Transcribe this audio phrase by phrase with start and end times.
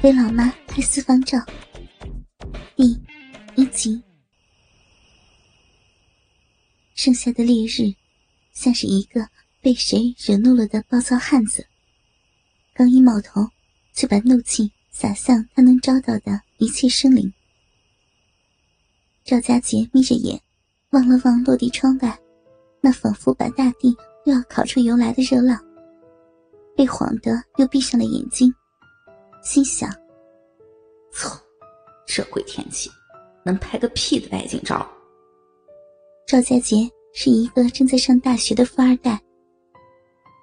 [0.00, 1.36] 给老妈拍私房照，
[2.76, 2.96] 第
[3.56, 4.00] 一集。
[6.94, 7.92] 剩下的烈日，
[8.52, 9.28] 像是一个
[9.60, 11.66] 被谁惹怒了的暴躁汉子。
[12.74, 13.44] 刚一冒头，
[13.92, 17.32] 就把怒气洒向他能招到的一切生灵。
[19.24, 20.40] 赵家杰眯着眼，
[20.90, 22.16] 望了望落地窗外，
[22.80, 23.96] 那仿佛把大地
[24.26, 25.60] 又要烤出油来的热浪，
[26.76, 28.54] 被晃得又闭上了眼睛。
[29.48, 29.90] 心想
[31.10, 31.34] ：“操，
[32.06, 32.90] 这鬼天气，
[33.46, 34.86] 能拍个屁的外景照！”
[36.28, 39.18] 赵家杰是一个正在上大学的富二代。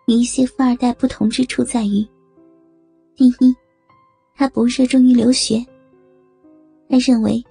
[0.07, 2.03] 与一些富二代不同之处在于，
[3.15, 3.55] 第一，
[4.33, 5.63] 他不热衷于留学。
[6.89, 7.43] 他认为，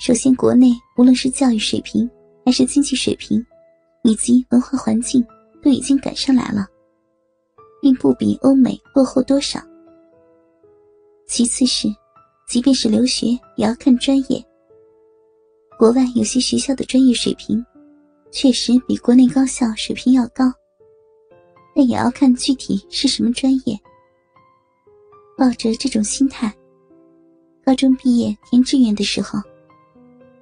[0.00, 2.10] 首先国内无论是教育水平，
[2.46, 3.44] 还是经济水平，
[4.04, 5.22] 以及文化环境，
[5.62, 6.66] 都已经赶上来了，
[7.82, 9.60] 并不比欧美落后多少。
[11.36, 11.92] 其次是，
[12.46, 14.40] 即便是留学，也要看专业。
[15.76, 17.60] 国外有些学校的专业水平，
[18.30, 20.44] 确实比国内高校水平要高，
[21.74, 23.76] 但也要看具体是什么专业。
[25.36, 26.54] 抱着这种心态，
[27.64, 29.40] 高中毕业填志愿的时候，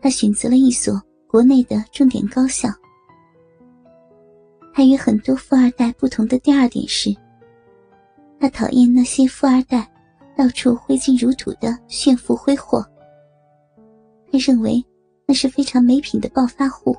[0.03, 2.69] 他选择了一所国内的重点高校。
[4.75, 7.17] 他与很多富二代不同的第二点是，
[8.39, 9.89] 他讨厌那些富二代。
[10.37, 12.85] 到处挥金如土的炫富挥霍，
[14.31, 14.85] 他认为
[15.27, 16.97] 那是非常没品的暴发户。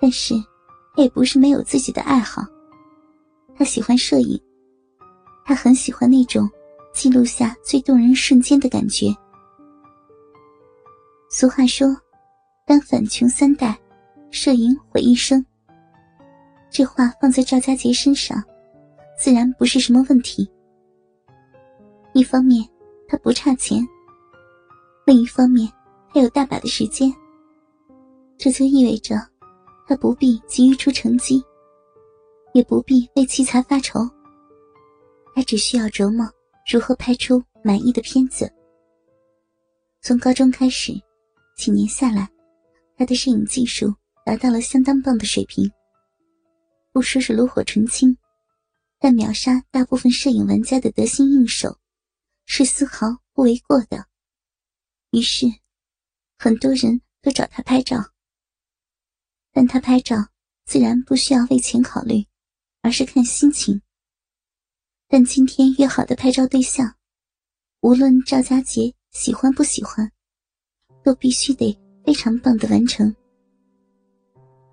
[0.00, 0.34] 但是，
[0.96, 2.42] 他也不是没有自己的爱好。
[3.54, 4.40] 他喜欢摄影，
[5.44, 6.48] 他很喜欢那种
[6.94, 9.14] 记录下最动人瞬间的感觉。
[11.28, 11.86] 俗话说
[12.66, 13.78] ：“单反穷三代，
[14.30, 15.44] 摄影毁一生。”
[16.70, 18.42] 这话放在赵家杰身上，
[19.18, 20.50] 自然不是什么问题。
[22.12, 22.68] 一方面，
[23.08, 23.82] 他不差钱；
[25.06, 25.70] 另一方面，
[26.12, 27.12] 他有大把的时间。
[28.36, 29.16] 这就意味着，
[29.86, 31.42] 他不必急于出成绩，
[32.52, 34.00] 也不必为器材发愁。
[35.34, 36.28] 他只需要琢磨
[36.70, 38.50] 如何拍出满意的片子。
[40.02, 40.92] 从高中开始，
[41.56, 42.28] 几年下来，
[42.96, 43.94] 他的摄影技术
[44.24, 45.70] 达到了相当棒的水平。
[46.92, 48.16] 不说是炉火纯青，
[48.98, 51.76] 但秒杀大部分摄影玩家的得心应手。
[52.52, 54.08] 是丝毫不为过的。
[55.12, 55.46] 于是，
[56.36, 57.96] 很多人都找他拍照。
[59.52, 60.16] 但他拍照
[60.64, 62.26] 自然不需要为钱考虑，
[62.82, 63.80] 而是看心情。
[65.06, 66.96] 但今天约好的拍照对象，
[67.82, 70.10] 无论赵家杰喜欢不喜欢，
[71.04, 73.14] 都必须得非常棒的完成，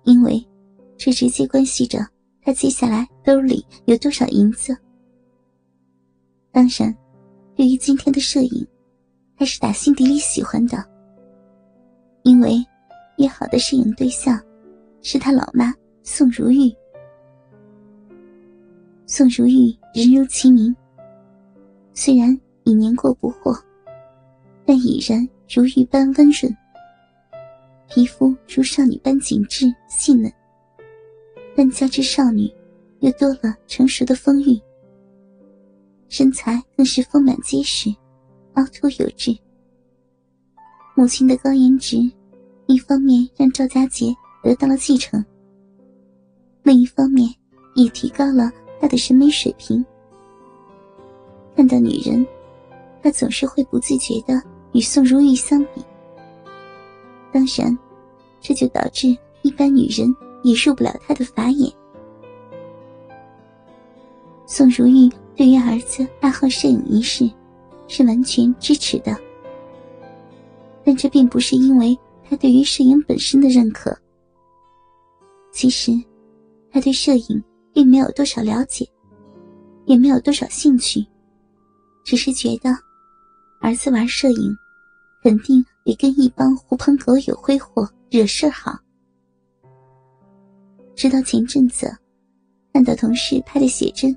[0.02, 0.44] 因为
[0.96, 2.04] 这直接关系着
[2.42, 4.76] 他接下来兜里有多少银子。
[6.50, 6.92] 当然。
[7.58, 8.64] 对于今天的摄影，
[9.36, 10.78] 他是打心底里喜欢的，
[12.22, 12.64] 因为
[13.16, 14.40] 约好的摄影对象
[15.02, 15.74] 是他老妈
[16.04, 16.72] 宋如玉。
[19.06, 20.72] 宋如玉人如其名，
[21.94, 23.60] 虽然已年过不惑，
[24.64, 26.56] 但已然如玉般温润，
[27.88, 30.32] 皮肤如少女般紧致细嫩，
[31.56, 32.48] 但加之少女，
[33.00, 34.56] 又多了成熟的风韵。
[36.08, 37.94] 身材更是丰满结实，
[38.54, 39.36] 凹凸有致。
[40.94, 41.98] 母亲的高颜值，
[42.66, 45.24] 一方面让赵家杰得到了继承，
[46.62, 47.32] 另一方面
[47.74, 49.84] 也提高了他的审美水平。
[51.54, 52.26] 看到女人，
[53.02, 54.42] 他总是会不自觉的
[54.72, 55.82] 与宋如玉相比。
[57.32, 57.78] 当然，
[58.40, 61.72] 这就导致一般女人也入不了他的法眼。
[64.48, 65.08] 宋如玉。
[65.36, 67.30] 对于儿子爱好摄影一事，
[67.86, 69.16] 是完全支持的。
[70.82, 71.96] 但这并不是因为
[72.28, 73.96] 他对于摄影本身的认可。
[75.52, 75.92] 其实，
[76.72, 77.40] 他对摄影
[77.72, 78.84] 并没有多少了解，
[79.84, 81.06] 也没有多少兴趣，
[82.02, 82.76] 只是觉得
[83.60, 84.56] 儿子玩摄影，
[85.22, 88.76] 肯定比跟一帮狐朋狗友挥霍惹事好。
[90.96, 91.96] 直到前阵子，
[92.72, 94.12] 看到同事拍的写真。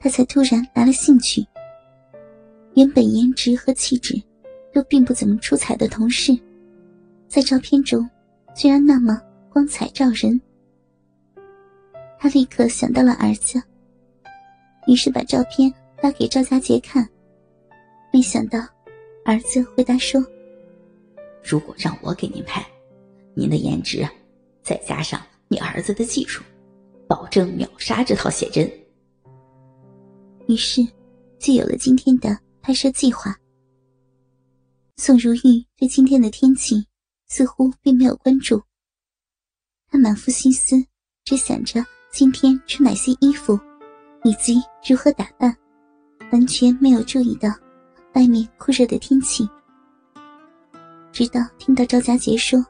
[0.00, 1.46] 他才突然来了兴趣。
[2.74, 4.14] 原本颜值和气质
[4.72, 6.38] 都并不怎么出彩的同事，
[7.26, 8.08] 在照片中
[8.54, 10.40] 居然那么光彩照人。
[12.18, 13.60] 他立刻想到了儿子，
[14.86, 17.08] 于是把照片发给赵家杰看。
[18.12, 18.58] 没想到，
[19.24, 20.24] 儿子回答说
[21.42, 22.64] ：“如果让我给您拍，
[23.34, 24.08] 您的颜值，
[24.62, 26.42] 再加上你儿子的技术，
[27.06, 28.70] 保证秒杀这套写真。”
[30.48, 30.82] 于是，
[31.38, 33.36] 就有了今天的拍摄计划。
[34.96, 36.86] 宋如玉对今天的天气
[37.28, 38.62] 似乎并没有关注，
[39.90, 40.74] 她满腹心思
[41.22, 43.60] 只想着今天穿哪些衣服，
[44.24, 44.54] 以及
[44.88, 45.54] 如何打扮，
[46.32, 47.50] 完全没有注意到
[48.14, 49.46] 外面酷热的天气。
[51.12, 52.64] 直到听到赵佳杰说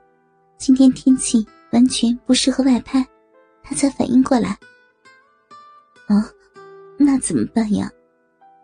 [0.59, 3.07] 今天天气完全不适合外拍，
[3.63, 4.51] 她才反应过来。
[6.09, 6.29] 啊，
[6.99, 7.91] 那怎么办呀？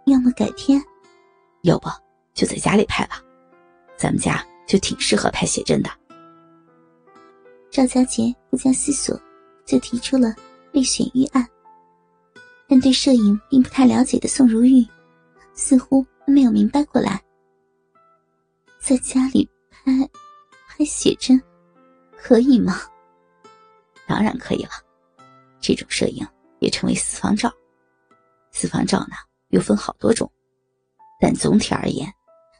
[0.06, 0.82] 要么改天，
[1.62, 1.88] 要不
[2.34, 3.22] 就在家里拍吧。
[3.96, 5.90] 咱们家就挺适合拍写真的。
[7.70, 9.18] 赵家杰不加思索，
[9.64, 10.34] 就提出了
[10.72, 11.46] 备选预案。
[12.68, 14.84] 但对摄影并不太了解的宋如玉，
[15.54, 17.22] 似乎没有明白过来。
[18.78, 19.92] 在家里拍
[20.68, 21.40] 拍写真，
[22.16, 22.80] 可以吗？
[24.06, 24.70] 当然可以了。
[25.60, 26.26] 这种摄影
[26.58, 27.50] 也称为私房照。
[28.54, 29.16] 私房照呢，
[29.48, 30.30] 又分好多种，
[31.20, 32.10] 但总体而言。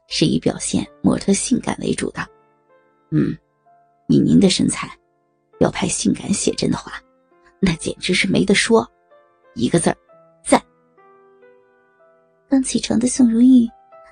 [0.07, 2.21] 是以表现模特性感为主的，
[3.11, 3.35] 嗯，
[4.07, 4.87] 以您的身材，
[5.61, 6.93] 要拍性感写真的话，
[7.59, 8.87] 那简直是没得说，
[9.55, 9.97] 一个字儿，
[10.45, 10.63] 赞。
[12.51, 13.67] 刚起床的宋如玉，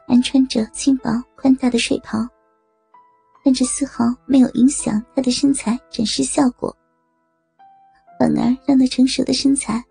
[0.08, 2.26] 安穿着轻薄宽大的睡袍，
[3.44, 6.74] 但这丝毫没有影响她的身材展示效果，
[8.18, 9.84] 反而让那成熟的身材，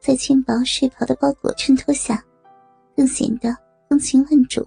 [0.00, 2.24] 在轻薄睡袍的包裹衬托下，
[2.96, 3.54] 更显得
[3.88, 4.64] 风情万种。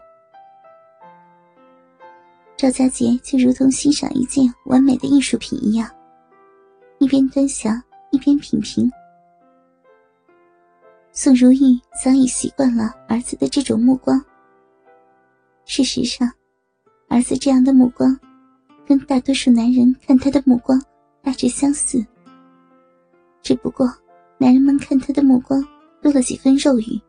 [2.56, 5.90] 赵家杰就如同欣赏一件完美的艺术品一样，
[7.00, 7.82] 一边端详
[8.12, 8.90] 一边品评。
[11.12, 14.24] 宋如玉早已习惯了儿子的这种目光。
[15.66, 16.32] 事实上，
[17.10, 18.18] 儿子这样的目光，
[18.86, 20.80] 跟大多数男人看他的目光
[21.24, 22.06] 大致相似。
[23.42, 23.92] 只不过，
[24.44, 25.66] 男人们看他的目光
[26.02, 27.02] 多了几分肉欲，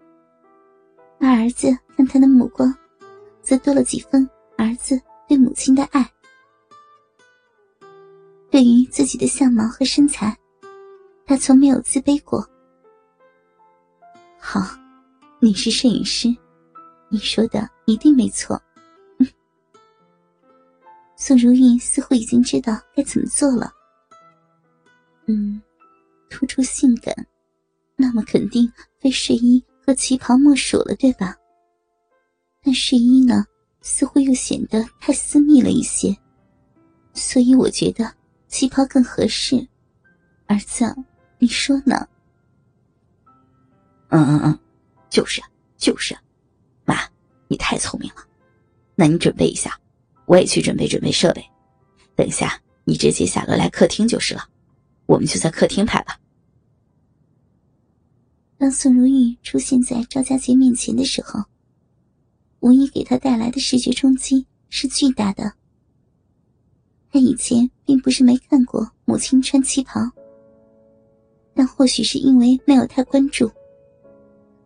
[1.19, 1.66] 而儿子
[1.96, 2.72] 看他的目光，
[3.42, 4.25] 则多了几分
[4.56, 4.96] 儿子。
[5.26, 6.08] 对母亲的爱，
[8.50, 10.36] 对于自己的相貌和身材，
[11.26, 12.46] 他从没有自卑过。
[14.38, 14.60] 好，
[15.40, 16.28] 你是摄影师，
[17.08, 18.62] 你说的一定没错。
[21.16, 23.72] 宋如玉似乎已经知道该怎么做了。
[25.26, 25.60] 嗯，
[26.46, 27.14] 出性感，
[27.96, 31.37] 那么肯定非睡衣和旗袍莫属了，对吧？
[32.62, 33.44] 但睡衣呢？
[33.87, 36.17] 似乎又显得太私密了一些，
[37.12, 38.11] 所以我觉得
[38.49, 39.69] 旗袍更合适。
[40.46, 40.87] 儿子，
[41.38, 42.08] 你说呢？
[44.08, 44.58] 嗯嗯嗯，
[45.11, 45.43] 就是
[45.76, 46.17] 就是，
[46.87, 46.97] 妈，
[47.47, 48.25] 你太聪明了。
[48.94, 49.79] 那你准备一下，
[50.25, 51.44] 我也去准备准备设备。
[52.17, 54.49] 等一下，你直接下楼来客厅就是了，
[55.05, 56.19] 我们就在客厅拍吧。
[58.58, 61.42] 当宋如玉出现在赵家杰面前的时候。
[62.60, 65.52] 无疑给他带来的视觉冲击是巨大的。
[67.12, 70.00] 他以前并不是没看过母亲穿旗袍，
[71.52, 73.50] 但或许是因为没有太关注，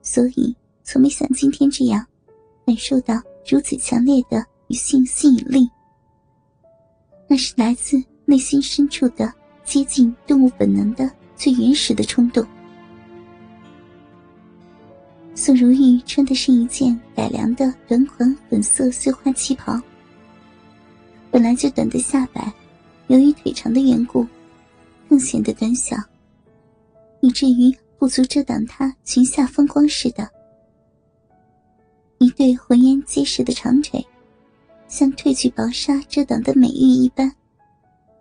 [0.01, 0.55] 所以
[0.85, 2.07] 从没像今天这样
[2.65, 5.69] 感受到如此强烈的女性吸引力。
[7.27, 12.47] 那是来自内心深处的接近动物本能的最原始的冲动。
[15.41, 19.81] 宋如玉穿的是一件改良的短款粉色碎花旗袍，
[21.31, 22.53] 本来就短的下摆，
[23.07, 24.27] 由于腿长的缘故，
[25.09, 25.97] 更显得短小，
[27.21, 30.29] 以至于不足遮挡她裙下风光似的。
[32.19, 34.05] 一对浑圆结实的长腿，
[34.89, 37.33] 像褪去薄纱遮挡的美玉一般，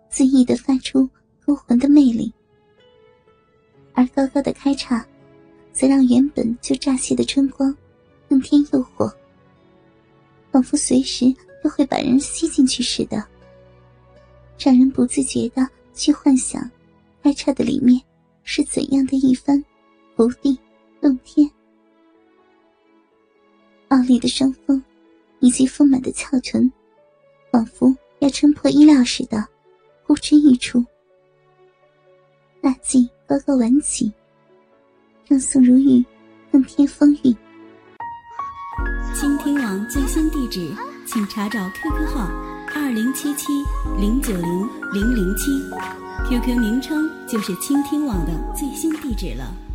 [0.08, 1.10] 恣意的发出
[1.44, 2.32] 勾魂的魅力，
[3.92, 5.04] 而高高的开叉。
[5.78, 7.72] 则让原本就乍泄的春光
[8.28, 9.14] 更添诱惑，
[10.50, 11.32] 仿佛随时
[11.62, 13.24] 都会把人吸进去似的，
[14.58, 16.68] 让人不自觉的去幻想
[17.22, 18.02] 开叉的里面
[18.42, 19.64] 是怎样的一番
[20.16, 20.58] 福地
[21.00, 21.48] 洞天。
[23.86, 24.82] 傲立的双峰
[25.38, 26.68] 以及丰满的翘臀，
[27.52, 29.46] 仿佛要撑破衣料似的
[30.02, 30.84] 呼之欲出，
[32.60, 34.12] 大髻高高挽起。
[35.28, 36.02] 让宋如玉
[36.50, 37.36] 更添风雨。
[39.14, 40.74] 倾听网最新地址，
[41.06, 42.30] 请查找 QQ 号
[42.74, 43.46] 二零七七
[44.00, 45.50] 零九零零零七
[46.30, 49.67] ，QQ 名称就是倾听网的最新地址了。